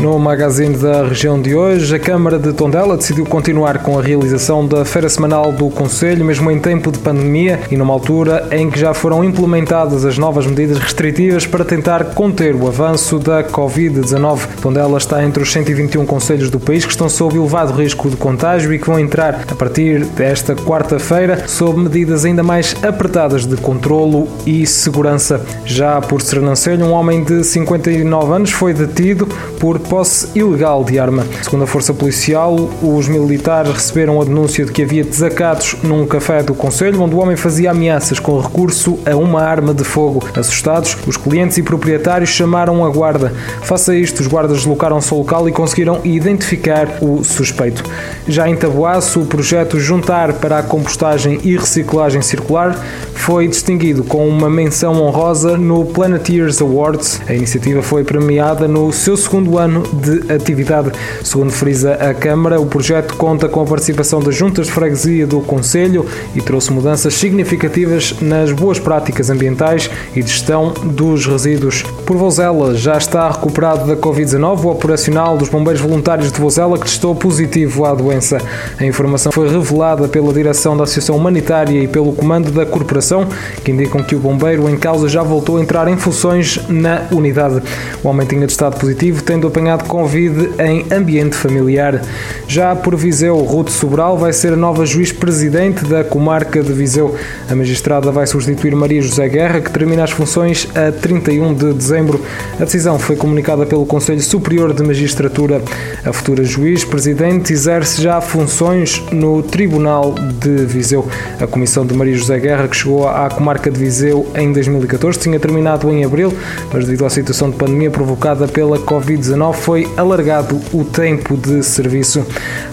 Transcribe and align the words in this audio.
No 0.00 0.18
magazine 0.18 0.78
da 0.78 1.04
região 1.04 1.38
de 1.38 1.54
hoje, 1.54 1.94
a 1.94 1.98
Câmara 1.98 2.38
de 2.38 2.54
Tondela 2.54 2.96
decidiu 2.96 3.26
continuar 3.26 3.82
com 3.82 3.98
a 3.98 4.02
realização 4.02 4.66
da 4.66 4.82
Feira 4.82 5.10
Semanal 5.10 5.52
do 5.52 5.68
Conselho, 5.68 6.24
mesmo 6.24 6.50
em 6.50 6.58
tempo 6.58 6.90
de 6.90 6.98
pandemia 6.98 7.60
e 7.70 7.76
numa 7.76 7.92
altura 7.92 8.48
em 8.50 8.70
que 8.70 8.80
já 8.80 8.94
foram 8.94 9.22
implementadas 9.22 10.06
as 10.06 10.16
novas 10.16 10.46
medidas 10.46 10.78
restritivas 10.78 11.44
para 11.44 11.66
tentar 11.66 12.14
conter 12.14 12.54
o 12.54 12.66
avanço 12.66 13.18
da 13.18 13.44
Covid-19. 13.44 14.40
Tondela 14.62 14.96
está 14.96 15.22
entre 15.22 15.42
os 15.42 15.52
121 15.52 16.06
conselhos 16.06 16.48
do 16.48 16.58
país 16.58 16.86
que 16.86 16.92
estão 16.92 17.08
sob 17.10 17.36
elevado 17.36 17.74
risco 17.74 18.08
de 18.08 18.16
contágio 18.16 18.72
e 18.72 18.78
que 18.78 18.86
vão 18.86 18.98
entrar 18.98 19.44
a 19.50 19.54
partir 19.54 20.06
desta 20.06 20.54
quarta-feira 20.54 21.46
sob 21.46 21.78
medidas 21.78 22.24
ainda 22.24 22.42
mais 22.42 22.74
apertadas 22.82 23.44
de 23.44 23.58
controlo 23.58 24.26
e 24.46 24.66
segurança. 24.66 25.44
Já 25.66 26.00
por 26.00 26.22
Sernancelho, 26.22 26.86
um 26.86 26.92
homem 26.92 27.22
de 27.22 27.44
59 27.44 28.32
anos 28.32 28.50
foi 28.50 28.72
detido 28.72 29.28
por 29.58 29.78
posse 29.90 30.28
ilegal 30.36 30.84
de 30.84 31.00
arma. 31.00 31.26
Segundo 31.42 31.64
a 31.64 31.66
Força 31.66 31.92
Policial, 31.92 32.70
os 32.80 33.08
militares 33.08 33.72
receberam 33.72 34.20
a 34.20 34.24
denúncia 34.24 34.64
de 34.64 34.70
que 34.70 34.84
havia 34.84 35.02
desacatos 35.02 35.74
num 35.82 36.06
café 36.06 36.44
do 36.44 36.54
Conselho, 36.54 37.02
onde 37.02 37.16
o 37.16 37.18
homem 37.18 37.36
fazia 37.36 37.72
ameaças 37.72 38.20
com 38.20 38.38
recurso 38.38 39.00
a 39.04 39.16
uma 39.16 39.42
arma 39.42 39.74
de 39.74 39.82
fogo. 39.82 40.22
Assustados, 40.36 40.96
os 41.08 41.16
clientes 41.16 41.58
e 41.58 41.62
proprietários 41.62 42.30
chamaram 42.30 42.84
a 42.84 42.88
guarda. 42.88 43.32
Face 43.62 43.90
a 43.90 43.94
isto, 43.96 44.20
os 44.20 44.28
guardas 44.28 44.58
deslocaram-se 44.58 45.12
ao 45.12 45.18
local 45.18 45.48
e 45.48 45.52
conseguiram 45.52 46.00
identificar 46.04 46.98
o 47.02 47.24
suspeito. 47.24 47.82
Já 48.28 48.48
em 48.48 48.54
Taboaço, 48.54 49.20
o 49.20 49.26
projeto 49.26 49.80
Juntar 49.80 50.34
para 50.34 50.60
a 50.60 50.62
Compostagem 50.62 51.40
e 51.42 51.56
Reciclagem 51.56 52.22
Circular 52.22 52.78
foi 53.12 53.48
distinguido 53.48 54.04
com 54.04 54.28
uma 54.28 54.48
menção 54.48 55.02
honrosa 55.02 55.58
no 55.58 55.84
Planeteers 55.84 56.62
Awards. 56.62 57.20
A 57.28 57.34
iniciativa 57.34 57.82
foi 57.82 58.04
premiada 58.04 58.68
no 58.68 58.92
seu 58.92 59.16
segundo 59.16 59.58
ano 59.58 59.79
de 59.82 60.32
atividade. 60.32 60.90
Segundo 61.22 61.50
frisa 61.50 61.94
a 61.94 62.14
Câmara, 62.14 62.60
o 62.60 62.66
projeto 62.66 63.16
conta 63.16 63.48
com 63.48 63.60
a 63.60 63.64
participação 63.64 64.20
das 64.20 64.34
juntas 64.34 64.66
de 64.66 64.72
freguesia 64.72 65.26
do 65.26 65.40
Conselho 65.40 66.06
e 66.34 66.40
trouxe 66.40 66.72
mudanças 66.72 67.14
significativas 67.14 68.14
nas 68.20 68.52
boas 68.52 68.78
práticas 68.78 69.30
ambientais 69.30 69.90
e 70.14 70.22
de 70.22 70.30
gestão 70.30 70.72
dos 70.72 71.26
resíduos. 71.26 71.82
Por 72.04 72.16
Vozela, 72.16 72.74
já 72.74 72.96
está 72.96 73.30
recuperado 73.30 73.86
da 73.86 73.96
Covid-19 73.96 74.64
o 74.64 74.68
operacional 74.68 75.36
dos 75.36 75.48
bombeiros 75.48 75.80
voluntários 75.80 76.32
de 76.32 76.40
Vozela 76.40 76.78
que 76.78 76.84
testou 76.84 77.14
positivo 77.14 77.84
à 77.84 77.94
doença. 77.94 78.38
A 78.78 78.84
informação 78.84 79.30
foi 79.32 79.48
revelada 79.48 80.08
pela 80.08 80.32
direção 80.32 80.76
da 80.76 80.84
Associação 80.84 81.16
Humanitária 81.16 81.82
e 81.82 81.88
pelo 81.88 82.12
comando 82.12 82.50
da 82.50 82.66
corporação, 82.66 83.26
que 83.64 83.70
indicam 83.70 84.02
que 84.02 84.14
o 84.14 84.18
bombeiro 84.18 84.68
em 84.68 84.76
causa 84.76 85.08
já 85.08 85.22
voltou 85.22 85.58
a 85.58 85.60
entrar 85.60 85.88
em 85.88 85.96
funções 85.96 86.60
na 86.68 87.02
unidade. 87.12 87.62
O 88.02 88.08
homem 88.08 88.26
tinha 88.26 88.46
testado 88.46 88.76
positivo, 88.76 89.22
tendo 89.22 89.46
apanhado 89.46 89.69
apanhado 89.70 89.84
Covid 89.84 90.50
em 90.58 90.86
ambiente 90.92 91.36
familiar. 91.36 92.02
Já 92.48 92.74
por 92.74 92.96
Viseu, 92.96 93.36
Ruth 93.38 93.68
Sobral 93.68 94.18
vai 94.18 94.32
ser 94.32 94.52
a 94.52 94.56
nova 94.56 94.84
juiz-presidente 94.84 95.84
da 95.84 96.02
comarca 96.02 96.62
de 96.62 96.72
Viseu. 96.72 97.14
A 97.48 97.54
magistrada 97.54 98.10
vai 98.10 98.26
substituir 98.26 98.74
Maria 98.74 99.00
José 99.00 99.28
Guerra, 99.28 99.60
que 99.60 99.70
termina 99.70 100.02
as 100.02 100.10
funções 100.10 100.68
a 100.74 100.90
31 100.90 101.54
de 101.54 101.72
dezembro. 101.72 102.20
A 102.58 102.64
decisão 102.64 102.98
foi 102.98 103.16
comunicada 103.16 103.64
pelo 103.64 103.86
Conselho 103.86 104.20
Superior 104.20 104.72
de 104.72 104.82
Magistratura. 104.82 105.62
A 106.04 106.12
futura 106.12 106.42
juiz-presidente 106.42 107.52
exerce 107.52 108.02
já 108.02 108.20
funções 108.20 109.02
no 109.12 109.42
Tribunal 109.42 110.14
de 110.14 110.64
Viseu. 110.64 111.06
A 111.40 111.46
comissão 111.46 111.86
de 111.86 111.94
Maria 111.94 112.16
José 112.16 112.38
Guerra, 112.38 112.66
que 112.66 112.76
chegou 112.76 113.06
à 113.06 113.28
comarca 113.28 113.70
de 113.70 113.78
Viseu 113.78 114.26
em 114.34 114.52
2014, 114.52 115.18
tinha 115.18 115.38
terminado 115.38 115.90
em 115.90 116.04
abril, 116.04 116.32
mas 116.72 116.84
devido 116.84 117.04
à 117.04 117.10
situação 117.10 117.50
de 117.50 117.56
pandemia 117.56 117.90
provocada 117.90 118.48
pela 118.48 118.78
Covid-19, 118.78 119.59
foi 119.60 119.88
alargado 119.96 120.60
o 120.72 120.84
tempo 120.84 121.36
de 121.36 121.62
serviço. 121.62 122.26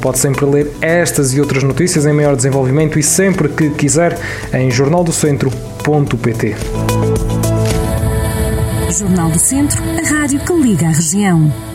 Pode 0.00 0.18
sempre 0.18 0.44
ler 0.44 0.70
estas 0.80 1.32
e 1.34 1.40
outras 1.40 1.62
notícias 1.62 2.04
em 2.06 2.12
maior 2.12 2.36
desenvolvimento 2.36 2.98
e 2.98 3.02
sempre 3.02 3.48
que 3.48 3.70
quiser 3.70 4.18
em 4.52 4.70
jornaldocentro.pt. 4.70 6.56
Jornal 8.90 9.30
do 9.30 9.38
Centro, 9.38 9.82
a 9.82 10.06
rádio 10.06 10.40
que 10.40 10.52
liga 10.52 10.86
a 10.86 10.90
região. 10.90 11.71